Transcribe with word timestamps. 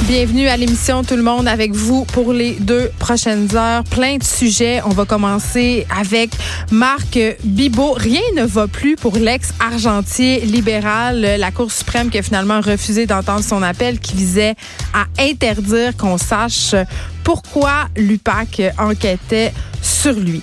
Bienvenue 0.00 0.48
à 0.48 0.56
l'émission 0.56 1.04
Tout 1.04 1.14
le 1.14 1.22
monde 1.22 1.46
avec 1.46 1.72
vous 1.72 2.04
pour 2.06 2.32
les 2.32 2.54
deux 2.54 2.90
prochaines 2.98 3.54
heures. 3.54 3.84
Plein 3.84 4.16
de 4.16 4.24
sujets. 4.24 4.80
On 4.84 4.88
va 4.88 5.04
commencer 5.04 5.86
avec 5.96 6.30
Marc 6.72 7.18
Bibot. 7.44 7.92
Rien 7.92 8.20
ne 8.34 8.42
va 8.42 8.66
plus 8.66 8.96
pour 8.96 9.16
l'ex-argentier 9.16 10.40
libéral. 10.40 11.20
La 11.38 11.52
Cour 11.52 11.70
suprême 11.70 12.10
qui 12.10 12.18
a 12.18 12.22
finalement 12.22 12.60
refusé 12.60 13.06
d'entendre 13.06 13.44
son 13.44 13.62
appel 13.62 14.00
qui 14.00 14.16
visait 14.16 14.56
à 14.92 15.04
interdire 15.22 15.96
qu'on 15.96 16.18
sache 16.18 16.74
pourquoi 17.22 17.88
l'UPAC 17.96 18.62
enquêtait 18.78 19.52
sur 19.80 20.14
lui. 20.14 20.42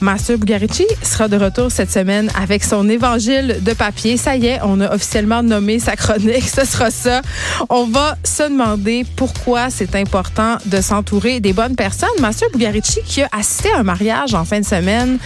Mathieu 0.00 0.36
Bugarici 0.36 0.86
sera 1.02 1.26
de 1.26 1.36
retour 1.36 1.70
cette 1.70 1.90
semaine 1.90 2.30
avec 2.38 2.62
son 2.62 2.86
évangile 2.88 3.58
de 3.62 3.72
papier. 3.72 4.18
Ça 4.18 4.36
y 4.36 4.46
est, 4.46 4.60
on 4.62 4.80
a 4.80 4.94
officiellement 4.94 5.42
nommé 5.42 5.78
sa 5.78 5.96
chronique. 5.96 6.48
Ce 6.54 6.66
sera 6.66 6.90
ça. 6.90 7.22
On 7.70 7.86
va 7.86 8.16
se 8.22 8.42
demander 8.42 9.06
pourquoi 9.16 9.70
c'est 9.70 9.94
important 9.94 10.58
de 10.66 10.80
s'entourer 10.82 11.40
des 11.40 11.54
bonnes 11.54 11.76
personnes. 11.76 12.08
Mathieu 12.20 12.46
Bugarici 12.52 13.00
qui 13.06 13.22
a 13.22 13.28
assisté 13.32 13.70
à 13.72 13.78
un 13.78 13.82
mariage 13.84 14.34
en 14.34 14.44
fin 14.44 14.60
de 14.60 14.66
semaine 14.66 15.18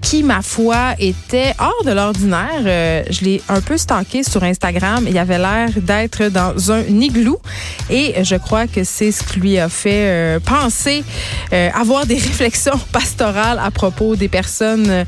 qui, 0.00 0.22
ma 0.22 0.42
foi, 0.42 0.94
était 0.98 1.54
hors 1.58 1.84
de 1.84 1.92
l'ordinaire. 1.92 2.62
Euh, 2.64 3.02
je 3.10 3.24
l'ai 3.24 3.42
un 3.48 3.60
peu 3.60 3.76
stalké 3.76 4.22
sur 4.22 4.42
Instagram. 4.42 5.06
Il 5.08 5.18
avait 5.18 5.38
l'air 5.38 5.70
d'être 5.76 6.28
dans 6.28 6.72
un 6.72 6.82
igloo 6.82 7.40
et 7.90 8.14
je 8.22 8.36
crois 8.36 8.66
que 8.66 8.84
c'est 8.84 9.10
ce 9.10 9.22
qui 9.24 9.40
lui 9.40 9.58
a 9.58 9.68
fait 9.68 10.06
euh, 10.06 10.40
penser 10.40 11.02
euh, 11.52 11.70
avoir 11.74 12.06
des 12.06 12.14
réflexions 12.28 12.78
pastorales 12.92 13.58
à 13.62 13.70
propos 13.70 14.16
des 14.18 14.28
personnes, 14.28 15.04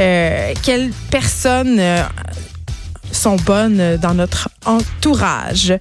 euh, 0.00 0.54
quelles 0.62 0.90
personnes 1.10 1.78
euh, 1.78 2.02
sont 3.12 3.36
bonnes 3.36 3.96
dans 3.96 4.14
notre 4.14 4.48
entourage. 4.66 5.74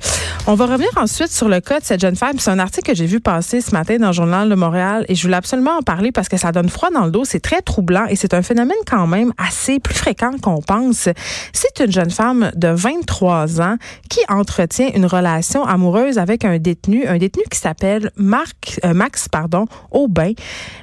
On 0.46 0.56
va 0.56 0.66
revenir 0.66 0.90
ensuite 0.96 1.32
sur 1.32 1.50
le 1.50 1.60
cas 1.60 1.80
de 1.80 1.86
cette 1.86 2.00
jeune 2.00 2.16
femme. 2.16 2.40
C'est 2.40 2.52
un 2.52 2.60
article 2.60 2.92
que 2.92 2.96
j'ai 2.96 3.06
vu 3.06 3.20
passer 3.20 3.60
ce 3.62 3.72
matin 3.72 3.98
dans 3.98 4.08
le 4.08 4.14
journal 4.14 4.50
de 4.50 4.56
Montréal 4.56 5.06
et 5.10 5.16
je 5.16 5.22
voulais 5.24 5.36
absolument 5.36 5.78
en 5.78 5.82
parler 5.82 6.12
parce 6.12 6.30
que 6.30 6.38
ça 6.38 6.52
donne 6.52 6.70
froid 6.70 6.90
dans 6.90 7.06
le 7.06 7.12
dos. 7.12 7.26
C'est 7.26 7.40
très 7.40 7.62
troublant 7.62 8.06
et 8.08 8.16
c'est 8.16 8.34
un 8.34 8.42
phénomène 8.42 8.78
quand 8.86 9.08
même 9.08 9.34
assez 9.38 9.80
plus 9.80 9.96
fréquent 9.96 10.32
qu'on 10.42 10.62
pense. 10.62 11.10
C'est 11.54 11.80
une 11.84 11.92
jeune 11.92 12.12
femme 12.12 12.52
de 12.56 12.70
23 12.70 13.62
ans 13.62 13.76
qui 14.10 14.20
entretient 14.30 14.90
une 14.96 15.06
relation 15.06 15.66
amoureuse 15.66 16.18
avec 16.18 16.46
un 16.46 16.58
détenu, 16.58 17.06
un 17.08 17.18
détenu 17.18 17.44
qui 17.52 17.60
s'appelle 17.60 18.12
Marc, 18.16 18.80
euh, 18.86 18.94
Max 18.94 19.28
pardon, 19.28 19.66
Aubin. 19.92 20.32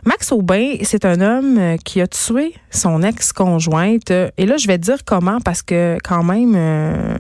Max 0.05 0.33
Aubin, 0.33 0.77
c'est 0.83 1.05
un 1.05 1.21
homme 1.21 1.59
euh, 1.59 1.77
qui 1.77 2.01
a 2.01 2.07
tué 2.07 2.55
son 2.71 3.03
ex-conjointe. 3.03 4.11
Et 4.11 4.47
là, 4.47 4.57
je 4.57 4.67
vais 4.67 4.79
dire 4.79 4.99
comment 5.05 5.41
parce 5.41 5.63
que 5.63 5.99
quand 6.03 6.23
même, 6.23 6.55
euh, 6.57 7.17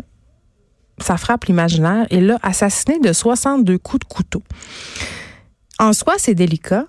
ça 0.98 1.16
frappe 1.16 1.44
l'imaginaire. 1.44 2.06
Il 2.10 2.26
l'a 2.26 2.38
assassiné 2.42 2.98
de 3.00 3.12
62 3.12 3.78
coups 3.78 4.00
de 4.00 4.12
couteau. 4.12 4.42
En 5.78 5.92
soi, 5.92 6.14
c'est 6.18 6.34
délicat 6.34 6.86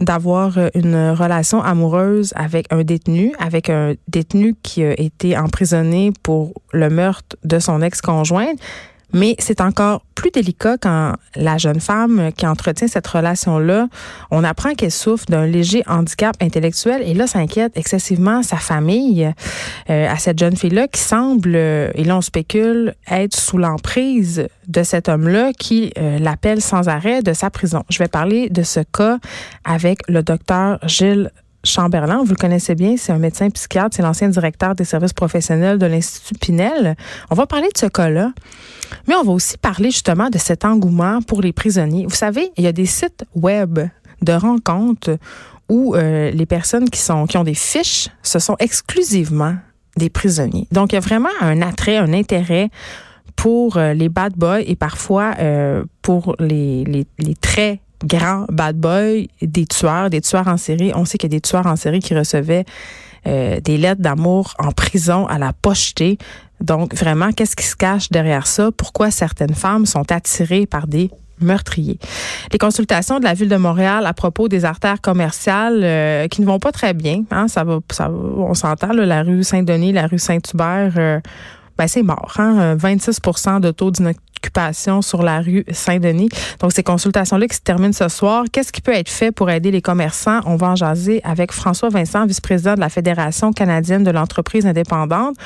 d'avoir 0.00 0.58
euh, 0.58 0.68
une 0.74 1.10
relation 1.10 1.62
amoureuse 1.62 2.32
avec 2.36 2.66
un 2.72 2.84
détenu, 2.84 3.32
avec 3.38 3.68
un 3.68 3.94
détenu 4.06 4.54
qui 4.62 4.84
a 4.84 4.98
été 4.98 5.36
emprisonné 5.36 6.12
pour 6.22 6.54
le 6.72 6.88
meurtre 6.88 7.36
de 7.44 7.58
son 7.58 7.82
ex-conjointe. 7.82 8.58
Mais 9.12 9.36
c'est 9.38 9.60
encore 9.60 10.02
plus 10.14 10.30
délicat 10.30 10.76
quand 10.78 11.14
la 11.36 11.58
jeune 11.58 11.80
femme 11.80 12.30
qui 12.36 12.46
entretient 12.46 12.88
cette 12.88 13.06
relation-là, 13.06 13.88
on 14.30 14.44
apprend 14.44 14.74
qu'elle 14.74 14.90
souffre 14.90 15.26
d'un 15.28 15.46
léger 15.46 15.82
handicap 15.86 16.36
intellectuel 16.40 17.02
et 17.02 17.14
là, 17.14 17.26
ça 17.26 17.38
inquiète 17.38 17.72
excessivement 17.76 18.42
sa 18.42 18.56
famille 18.56 19.32
euh, 19.90 20.08
à 20.08 20.16
cette 20.16 20.38
jeune 20.38 20.56
fille-là 20.56 20.88
qui 20.88 21.00
semble, 21.00 21.52
euh, 21.54 21.90
et 21.94 22.04
là 22.04 22.16
on 22.16 22.20
spécule, 22.20 22.94
être 23.10 23.36
sous 23.36 23.58
l'emprise 23.58 24.48
de 24.66 24.82
cet 24.82 25.08
homme-là 25.08 25.52
qui 25.58 25.92
euh, 25.98 26.18
l'appelle 26.18 26.60
sans 26.60 26.88
arrêt 26.88 27.22
de 27.22 27.32
sa 27.32 27.50
prison. 27.50 27.84
Je 27.88 27.98
vais 27.98 28.08
parler 28.08 28.50
de 28.50 28.62
ce 28.62 28.80
cas 28.80 29.18
avec 29.64 30.00
le 30.08 30.22
docteur 30.22 30.78
Gilles 30.86 31.30
Chamberlain, 31.68 32.22
vous 32.22 32.30
le 32.30 32.36
connaissez 32.36 32.74
bien, 32.74 32.96
c'est 32.96 33.12
un 33.12 33.18
médecin 33.18 33.48
psychiatre, 33.50 33.96
c'est 33.96 34.02
l'ancien 34.02 34.28
directeur 34.28 34.74
des 34.74 34.84
services 34.84 35.12
professionnels 35.12 35.78
de 35.78 35.86
l'Institut 35.86 36.34
Pinel. 36.34 36.96
On 37.30 37.34
va 37.34 37.46
parler 37.46 37.68
de 37.72 37.78
ce 37.78 37.86
cas-là, 37.86 38.32
mais 39.06 39.14
on 39.14 39.22
va 39.22 39.32
aussi 39.32 39.58
parler 39.58 39.90
justement 39.90 40.30
de 40.30 40.38
cet 40.38 40.64
engouement 40.64 41.20
pour 41.22 41.42
les 41.42 41.52
prisonniers. 41.52 42.06
Vous 42.06 42.14
savez, 42.14 42.50
il 42.56 42.64
y 42.64 42.66
a 42.66 42.72
des 42.72 42.86
sites 42.86 43.24
web 43.34 43.78
de 44.22 44.32
rencontres 44.32 45.18
où 45.68 45.94
euh, 45.94 46.30
les 46.30 46.46
personnes 46.46 46.88
qui 46.88 47.00
sont 47.00 47.26
qui 47.26 47.36
ont 47.36 47.44
des 47.44 47.54
fiches, 47.54 48.08
ce 48.22 48.38
sont 48.38 48.56
exclusivement 48.58 49.56
des 49.96 50.10
prisonniers. 50.10 50.66
Donc 50.72 50.92
il 50.92 50.94
y 50.94 50.98
a 50.98 51.00
vraiment 51.00 51.28
un 51.40 51.60
attrait, 51.60 51.96
un 51.96 52.12
intérêt 52.12 52.70
pour 53.36 53.76
euh, 53.76 53.94
les 53.94 54.08
bad 54.08 54.34
boys 54.36 54.62
et 54.62 54.76
parfois 54.76 55.34
euh, 55.38 55.84
pour 56.02 56.34
les, 56.38 56.84
les, 56.84 57.34
grands 58.04 58.46
bad 58.50 58.76
boys, 58.76 59.26
des 59.42 59.66
tueurs, 59.66 60.10
des 60.10 60.20
tueurs 60.20 60.48
en 60.48 60.56
série. 60.56 60.92
On 60.94 61.04
sait 61.04 61.18
qu'il 61.18 61.30
y 61.32 61.34
a 61.34 61.36
des 61.36 61.40
tueurs 61.40 61.66
en 61.66 61.76
série 61.76 62.00
qui 62.00 62.14
recevaient 62.14 62.64
euh, 63.26 63.60
des 63.60 63.76
lettres 63.78 64.00
d'amour 64.00 64.54
en 64.58 64.72
prison 64.72 65.26
à 65.26 65.38
la 65.38 65.52
pochetée. 65.52 66.18
Donc, 66.60 66.94
vraiment, 66.94 67.32
qu'est-ce 67.32 67.56
qui 67.56 67.66
se 67.66 67.76
cache 67.76 68.10
derrière 68.10 68.46
ça? 68.46 68.70
Pourquoi 68.72 69.10
certaines 69.10 69.54
femmes 69.54 69.86
sont 69.86 70.10
attirées 70.10 70.66
par 70.66 70.86
des 70.86 71.10
meurtriers? 71.40 71.98
Les 72.52 72.58
consultations 72.58 73.18
de 73.18 73.24
la 73.24 73.34
ville 73.34 73.48
de 73.48 73.56
Montréal 73.56 74.06
à 74.06 74.14
propos 74.14 74.48
des 74.48 74.64
artères 74.64 75.00
commerciales 75.00 75.80
euh, 75.82 76.28
qui 76.28 76.40
ne 76.40 76.46
vont 76.46 76.58
pas 76.58 76.72
très 76.72 76.94
bien, 76.94 77.24
hein, 77.30 77.48
ça 77.48 77.64
va, 77.64 77.78
on 78.00 78.54
s'entend, 78.54 78.92
la 78.92 79.22
rue 79.22 79.44
Saint-Denis, 79.44 79.92
la 79.92 80.06
rue 80.06 80.18
Saint-Hubert, 80.18 80.94
euh, 80.96 81.20
ben 81.78 81.86
c'est 81.86 82.02
mort. 82.02 82.34
Hein? 82.38 82.76
26% 82.76 83.60
de 83.60 83.70
taux 83.70 83.90
d'inoccupation 83.90 85.02
sur 85.02 85.22
la 85.22 85.40
rue 85.40 85.64
Saint-Denis. 85.70 86.28
Donc, 86.60 86.72
ces 86.72 86.82
consultations-là 86.82 87.46
qui 87.46 87.56
se 87.56 87.60
terminent 87.60 87.92
ce 87.92 88.08
soir, 88.08 88.44
qu'est-ce 88.52 88.72
qui 88.72 88.80
peut 88.80 88.94
être 88.94 89.08
fait 89.08 89.32
pour 89.32 89.50
aider 89.50 89.70
les 89.70 89.82
commerçants? 89.82 90.40
On 90.46 90.56
va 90.56 90.68
en 90.68 90.76
jaser 90.76 91.20
avec 91.24 91.52
François 91.52 91.88
Vincent, 91.88 92.26
vice-président 92.26 92.74
de 92.74 92.80
la 92.80 92.88
Fédération 92.88 93.52
canadienne 93.52 94.04
de 94.04 94.10
l'entreprise 94.10 94.66
indépendante. 94.66 95.36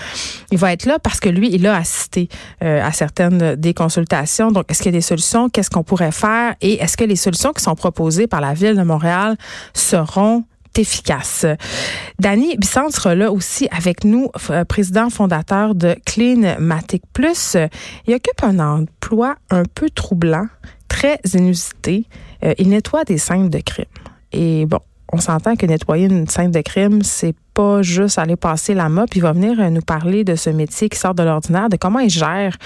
Il 0.51 0.59
va 0.59 0.73
être 0.73 0.87
là 0.87 0.99
parce 0.99 1.21
que 1.21 1.29
lui, 1.29 1.51
il 1.53 1.67
a 1.67 1.77
assisté 1.77 2.29
euh, 2.63 2.85
à 2.85 2.93
certaines 2.93 3.57
des 3.57 3.75
consultations. 3.75 4.51
Donc, 4.51 4.71
est-ce 4.71 4.83
qu'il 4.83 4.93
y 4.93 4.95
a 4.95 4.99
des 4.99 5.03
solutions? 5.03 5.49
Qu'est-ce 5.49 5.71
qu'on 5.71 5.85
pourrait 5.85 6.13
faire? 6.13 6.55
Et 6.61 6.75
est-ce 6.83 6.97
que 6.97 7.05
les 7.05 7.17
solutions 7.17 7.53
qui 7.53 7.63
sont 7.63 7.75
proposées 7.75 8.27
par 8.27 8.41
la 8.41 8.55
Ville 8.55 8.77
de 8.77 8.83
Montréal 8.83 9.37
seront 9.75 10.45
efficace. 10.79 11.47
Danny 12.19 12.57
Bisson 12.57 12.89
sera 12.91 13.15
là 13.15 13.33
aussi 13.33 13.69
avec 13.71 14.05
nous, 14.05 14.29
président 14.69 15.11
fondateur 15.11 15.75
de 15.75 15.97
Cleanmatic 16.07 17.03
Plus. 17.13 17.57
Il 18.07 18.15
occupe 18.15 18.43
un 18.43 18.59
emploi 18.59 19.37
un 19.51 19.65
peu 19.65 19.91
troublant, 19.91 20.47
très 20.89 21.21
inusité. 21.35 22.07
Euh, 22.45 22.55
il 22.59 22.69
nettoie 22.71 23.05
des 23.05 23.19
scènes 23.19 23.51
de 23.51 23.59
crime. 23.59 23.85
Et 24.33 24.67
bon, 24.67 24.81
on 25.13 25.19
s'entend 25.19 25.57
que 25.57 25.67
nettoyer 25.67 26.07
une 26.07 26.27
scène 26.27 26.51
de 26.51 26.61
crime, 26.63 27.03
c'est 27.03 27.35
pas 27.53 27.83
juste 27.83 28.19
aller 28.19 28.37
passer 28.37 28.73
la 28.73 28.89
mop. 28.89 29.15
Il 29.15 29.21
va 29.21 29.33
venir 29.33 29.61
euh, 29.61 29.69
nous 29.69 29.83
parler 29.83 30.25
de 30.25 30.37
ce 30.37 30.49
métier 30.49 30.89
qui 30.89 30.99
sort 30.99 31.15
de 31.15 31.23
l'ordinaire, 31.23 31.69
de 31.69 31.77
comment 31.77 31.99
il 31.99 32.09
gère 32.09 32.57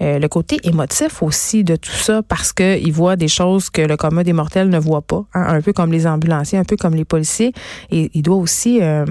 euh, 0.00 0.20
le 0.20 0.28
côté 0.28 0.58
émotif 0.62 1.20
aussi 1.22 1.64
de 1.64 1.74
tout 1.74 1.90
ça, 1.90 2.22
parce 2.22 2.52
qu'il 2.52 2.92
voit 2.92 3.16
des 3.16 3.26
choses 3.26 3.70
que 3.70 3.82
le 3.82 3.96
commun 3.96 4.22
des 4.22 4.32
mortels 4.32 4.68
ne 4.68 4.78
voit 4.78 5.02
pas, 5.02 5.24
hein, 5.34 5.46
un 5.48 5.60
peu 5.60 5.72
comme 5.72 5.90
les 5.90 6.06
ambulanciers, 6.06 6.58
un 6.58 6.64
peu 6.64 6.76
comme 6.76 6.94
les 6.94 7.04
policiers. 7.04 7.52
Et 7.90 8.08
il 8.14 8.22
doit 8.22 8.36
aussi 8.36 8.80
euh, 8.80 9.04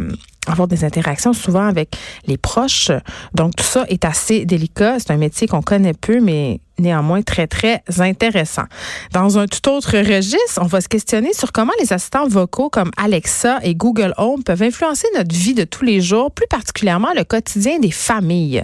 avoir 0.48 0.70
des 0.70 0.86
interactions 0.86 1.34
souvent 1.34 1.68
avec 1.68 1.98
les 2.28 2.38
proches. 2.38 2.92
Donc 3.34 3.58
tout 3.58 3.66
ça 3.66 3.84
est 3.90 4.06
assez 4.06 4.46
délicat. 4.46 5.00
C'est 5.00 5.12
un 5.12 5.18
métier 5.18 5.48
qu'on 5.48 5.62
connaît 5.62 5.94
peu, 5.94 6.22
mais 6.22 6.62
néanmoins 6.80 7.22
très, 7.22 7.48
très 7.48 7.84
intéressant. 8.00 8.64
Dans 9.12 9.38
un 9.38 9.48
tout 9.48 9.70
autre 9.70 9.98
registre, 9.98 10.60
on 10.62 10.66
va 10.66 10.82
se 10.82 10.88
questionner 10.88 11.34
sur 11.34 11.52
comment 11.52 11.74
les 11.80 11.94
assistants 11.94 12.28
vocaux 12.28 12.70
comme 12.70 12.92
Alexa 12.98 13.60
et 13.64 13.76
Google 13.76 14.14
Home 14.18 14.44
peuvent 14.44 14.64
influencer 14.64 15.08
notre 15.16 15.34
vie 15.36 15.54
de 15.54 15.64
tous 15.64 15.84
les 15.84 16.02
jours, 16.02 16.32
plus 16.32 16.48
particulièrement 16.48 17.10
le 17.16 17.24
quotidien 17.24 17.80
des 17.80 17.92
familles. 17.92 18.64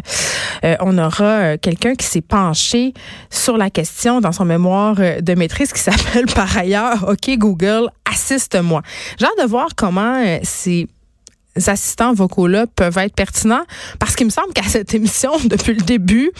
Euh, 0.63 0.75
on 0.81 0.97
aura 0.97 1.23
euh, 1.23 1.57
quelqu'un 1.61 1.95
qui 1.95 2.05
s'est 2.05 2.21
penché 2.21 2.93
sur 3.29 3.57
la 3.57 3.69
question 3.69 4.21
dans 4.21 4.31
son 4.31 4.45
mémoire 4.45 4.95
euh, 4.99 5.21
de 5.21 5.33
maîtrise 5.33 5.73
qui 5.73 5.79
s'appelle 5.81 6.25
par 6.25 6.57
ailleurs 6.57 7.07
OK 7.09 7.29
Google, 7.37 7.89
assiste-moi. 8.09 8.81
J'ai 9.17 9.25
hâte 9.25 9.41
de 9.41 9.47
voir 9.47 9.69
comment 9.75 10.21
c'est 10.43 10.87
assistants 11.67 12.13
vocaux-là 12.13 12.65
peuvent 12.67 12.97
être 12.97 13.13
pertinents 13.13 13.63
parce 13.99 14.15
qu'il 14.15 14.25
me 14.25 14.31
semble 14.31 14.53
qu'à 14.53 14.63
cette 14.63 14.93
émission, 14.93 15.31
depuis 15.45 15.73
le 15.73 15.81
début, 15.81 16.31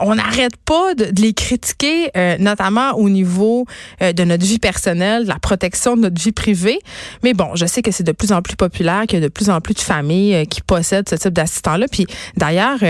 on 0.00 0.14
n'arrête 0.14 0.56
pas 0.56 0.94
de, 0.94 1.08
les 1.20 1.32
critiquer, 1.32 2.10
euh, 2.16 2.36
notamment 2.38 2.92
au 2.92 3.08
niveau 3.08 3.66
euh, 4.02 4.12
de 4.12 4.24
notre 4.24 4.44
vie 4.44 4.58
personnelle, 4.58 5.24
de 5.24 5.28
la 5.28 5.38
protection 5.38 5.96
de 5.96 6.02
notre 6.02 6.20
vie 6.20 6.32
privée. 6.32 6.78
Mais 7.22 7.34
bon, 7.34 7.54
je 7.54 7.66
sais 7.66 7.82
que 7.82 7.90
c'est 7.90 8.04
de 8.04 8.12
plus 8.12 8.32
en 8.32 8.42
plus 8.42 8.56
populaire, 8.56 9.02
qu'il 9.06 9.18
y 9.20 9.22
a 9.22 9.24
de 9.24 9.32
plus 9.32 9.50
en 9.50 9.60
plus 9.60 9.74
de 9.74 9.80
familles 9.80 10.34
euh, 10.34 10.44
qui 10.44 10.60
possèdent 10.62 11.08
ce 11.08 11.16
type 11.16 11.32
d'assistant-là. 11.32 11.86
Puis 11.90 12.06
d'ailleurs, 12.36 12.78
tu 12.78 12.86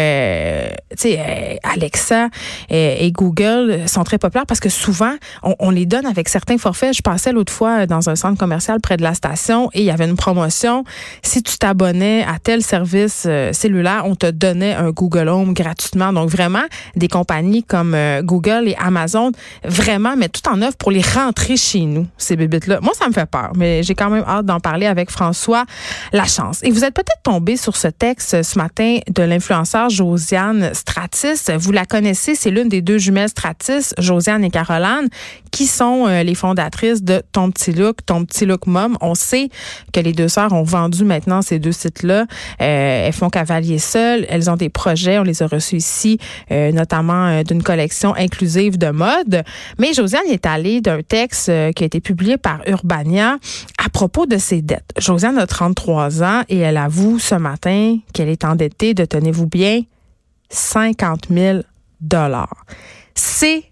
sais, 0.97 1.59
Alexa 1.63 2.29
et, 2.69 3.11
Google 3.11 3.89
sont 3.89 4.05
très 4.05 4.19
populaires 4.19 4.47
parce 4.47 4.61
que 4.61 4.69
souvent, 4.69 5.15
on, 5.43 5.57
on, 5.59 5.71
les 5.71 5.85
donne 5.85 6.07
avec 6.07 6.29
certains 6.29 6.59
forfaits. 6.59 6.97
Je 6.97 7.03
passais 7.03 7.33
l'autre 7.33 7.53
fois 7.53 7.87
dans 7.87 8.09
un 8.09 8.15
centre 8.15 8.39
commercial 8.39 8.81
près 8.81 8.97
de 8.97 9.03
la 9.03 9.15
station 9.15 9.69
et 9.73 9.81
il 9.81 9.85
y 9.85 9.91
avait 9.91 10.05
une 10.05 10.17
promotion. 10.17 10.85
Si 11.23 11.43
tu 11.43 11.59
t'abonnais 11.59 12.23
à 12.23 12.39
tel 12.39 12.63
service 12.63 13.27
cellulaire, 13.53 14.05
on 14.07 14.15
te 14.15 14.31
donnait 14.31 14.75
un 14.75 14.91
Google 14.91 15.29
Home 15.29 15.55
gratuitement. 15.55 16.13
Donc 16.13 16.31
vraiment, 16.31 16.65
des 17.01 17.09
compagnies 17.09 17.65
comme 17.65 17.95
euh, 17.95 18.23
Google 18.23 18.69
et 18.69 18.77
Amazon 18.79 19.33
vraiment 19.65 20.17
mettent 20.17 20.41
tout 20.41 20.49
en 20.49 20.63
œuvre 20.63 20.77
pour 20.77 20.93
les 20.93 21.03
rentrer 21.03 21.57
chez 21.57 21.81
nous, 21.81 22.07
ces 22.17 22.37
bébites-là. 22.37 22.79
Moi, 22.81 22.93
ça 22.97 23.09
me 23.09 23.13
fait 23.13 23.27
peur, 23.27 23.51
mais 23.57 23.83
j'ai 23.83 23.97
quand 23.97 24.11
même 24.11 24.25
hâte 24.29 24.47
d'en 24.47 24.61
parler 24.61 24.87
avec 24.87 25.11
François 25.11 25.65
Lachance. 26.13 26.61
Et 26.63 26.71
vous 26.71 26.85
êtes 26.85 26.95
peut-être 26.95 27.23
tombé 27.25 27.57
sur 27.57 27.77
ce 27.77 27.89
texte 27.89 28.43
ce 28.43 28.59
matin 28.59 28.99
de 29.09 29.23
l'influenceur 29.23 29.91
Josiane 29.91 30.73
Stratis. 30.75 31.51
Vous 31.59 31.73
la 31.73 31.85
connaissez, 31.85 32.37
c'est 32.37 32.51
l'une 32.51 32.69
des 32.69 32.83
deux 32.83 32.99
jumelles 32.99 33.31
Stratis, 33.31 33.95
Josiane 33.99 34.45
et 34.45 34.51
Caroline, 34.51 35.09
qui 35.51 35.67
sont 35.67 36.07
euh, 36.07 36.23
les 36.23 36.35
fondatrices 36.35 37.03
de 37.03 37.23
Ton 37.33 37.51
Petit 37.51 37.73
Look, 37.73 38.05
Ton 38.07 38.25
Petit 38.25 38.47
Look 38.47 38.67
Mom. 38.67 38.97
On 39.01 39.15
sait 39.15 39.49
que 39.93 40.01
les 40.01 40.13
deux 40.13 40.29
sœurs 40.29 40.53
ont 40.53 40.63
vendu 40.63 41.05
maintenant 41.05 41.43
ces 41.43 41.59
deux 41.59 41.73
sites-là. 41.73 42.27
Euh, 42.61 43.07
elles 43.07 43.13
font 43.13 43.31
cavalier 43.31 43.79
seul. 43.79 44.27
Elles 44.29 44.51
ont 44.51 44.57
des 44.57 44.69
projets. 44.69 45.19
On 45.19 45.23
les 45.23 45.43
a 45.43 45.47
reçus 45.47 45.77
ici, 45.77 46.19
notamment 46.81 47.27
euh, 47.27 47.43
d'une 47.43 47.63
collection 47.63 48.15
inclusive 48.17 48.79
de 48.79 48.91
mode. 48.91 49.45
Mais 49.79 49.93
Josiane 49.93 50.27
est 50.29 50.47
allée 50.47 50.81
d'un 50.81 51.03
texte 51.03 51.51
euh, 51.51 51.73
qui 51.73 51.83
a 51.83 51.87
été 51.87 52.01
publié 52.01 52.39
par 52.39 52.61
Urbania 52.67 53.37
à 53.85 53.91
propos 53.91 54.25
de 54.25 54.39
ses 54.39 54.63
dettes. 54.63 54.93
Josiane 54.99 55.39
a 55.39 55.47
33 55.47 56.23
ans 56.23 56.43
et 56.49 56.59
elle 56.59 56.79
avoue 56.79 57.19
ce 57.19 57.35
matin 57.35 57.99
qu'elle 58.15 58.29
est 58.29 58.45
endettée 58.45 58.95
de, 58.95 59.05
tenez-vous 59.05 59.47
bien, 59.47 59.83
50 60.49 61.27
000 61.31 61.61
dollars. 62.01 62.65
C'est 63.15 63.65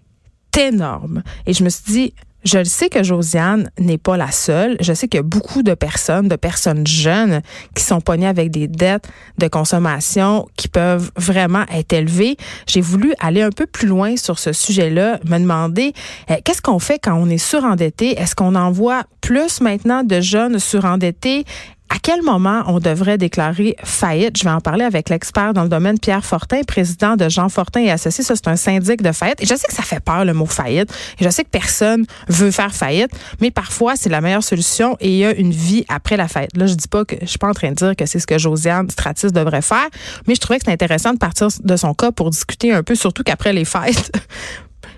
énorme. 0.57 1.23
Et 1.45 1.53
je 1.53 1.63
me 1.63 1.69
suis 1.69 1.91
dit, 1.91 2.13
je 2.43 2.57
le 2.57 2.65
sais 2.65 2.89
que 2.89 3.03
Josiane 3.03 3.69
n'est 3.79 3.97
pas 3.97 4.17
la 4.17 4.31
seule. 4.31 4.77
Je 4.79 4.93
sais 4.93 5.07
qu'il 5.07 5.17
y 5.17 5.19
a 5.19 5.23
beaucoup 5.23 5.63
de 5.63 5.73
personnes, 5.73 6.27
de 6.27 6.35
personnes 6.35 6.87
jeunes 6.87 7.41
qui 7.75 7.83
sont 7.83 8.01
pognées 8.01 8.27
avec 8.27 8.51
des 8.51 8.67
dettes 8.67 9.07
de 9.37 9.47
consommation 9.47 10.47
qui 10.55 10.67
peuvent 10.67 11.11
vraiment 11.17 11.65
être 11.73 11.93
élevées. 11.93 12.37
J'ai 12.67 12.81
voulu 12.81 13.13
aller 13.19 13.41
un 13.41 13.51
peu 13.51 13.65
plus 13.65 13.87
loin 13.87 14.15
sur 14.15 14.39
ce 14.39 14.53
sujet-là, 14.53 15.19
me 15.25 15.37
demander 15.39 15.93
euh, 16.29 16.35
qu'est-ce 16.43 16.61
qu'on 16.61 16.79
fait 16.79 16.99
quand 16.99 17.15
on 17.15 17.29
est 17.29 17.37
surendetté? 17.37 18.19
Est-ce 18.19 18.35
qu'on 18.35 18.55
envoie 18.55 19.03
plus 19.21 19.61
maintenant 19.61 20.03
de 20.03 20.21
jeunes 20.21 20.59
surendettés? 20.59 21.45
À 21.89 21.97
quel 22.01 22.21
moment 22.21 22.63
on 22.67 22.79
devrait 22.79 23.17
déclarer 23.17 23.75
faillite? 23.83 24.37
Je 24.37 24.43
vais 24.43 24.51
en 24.51 24.61
parler 24.61 24.85
avec 24.85 25.09
l'expert 25.09 25.53
dans 25.53 25.63
le 25.63 25.69
domaine, 25.69 25.99
Pierre 25.99 26.23
Fortin, 26.23 26.61
président 26.63 27.15
de 27.15 27.27
Jean 27.29 27.49
Fortin 27.49 27.81
et 27.81 27.91
Associés. 27.91 28.23
Ça, 28.23 28.35
c'est 28.35 28.47
un 28.47 28.55
syndic 28.55 29.01
de 29.01 29.11
faillite. 29.11 29.41
Et 29.41 29.45
je 29.45 29.55
sais 29.55 29.67
que 29.67 29.73
ça 29.73 29.83
fait 29.83 29.99
peur, 29.99 30.23
le 30.23 30.33
mot 30.33 30.45
faillite. 30.45 30.91
Et 31.19 31.23
je 31.23 31.29
sais 31.29 31.43
que 31.43 31.49
personne 31.49 32.05
veut 32.27 32.51
faire 32.51 32.73
faillite, 32.73 33.11
mais 33.41 33.51
parfois, 33.51 33.95
c'est 33.95 34.09
la 34.09 34.21
meilleure 34.21 34.43
solution 34.43 34.97
et 34.99 35.09
il 35.09 35.17
y 35.17 35.25
a 35.25 35.33
une 35.33 35.51
vie 35.51 35.85
après 35.89 36.17
la 36.17 36.27
faillite. 36.27 36.55
Là, 36.55 36.67
je 36.67 36.75
dis 36.75 36.87
pas 36.87 37.05
que, 37.05 37.15
je 37.21 37.25
suis 37.25 37.39
pas 37.39 37.49
en 37.49 37.53
train 37.53 37.69
de 37.69 37.75
dire 37.75 37.95
que 37.95 38.05
c'est 38.05 38.19
ce 38.19 38.27
que 38.27 38.37
Josiane 38.37 38.89
Stratis 38.89 39.31
devrait 39.31 39.61
faire, 39.61 39.87
mais 40.27 40.35
je 40.35 40.39
trouvais 40.39 40.59
que 40.59 40.65
c'est 40.65 40.71
intéressant 40.71 41.13
de 41.13 41.17
partir 41.17 41.47
de 41.63 41.75
son 41.75 41.93
cas 41.93 42.11
pour 42.11 42.29
discuter 42.29 42.71
un 42.71 42.83
peu, 42.83 42.95
surtout 42.95 43.23
qu'après 43.23 43.53
les 43.53 43.65
fêtes, 43.65 44.11